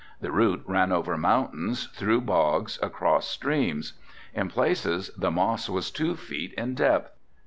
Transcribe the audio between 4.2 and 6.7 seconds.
In places the moss was two feet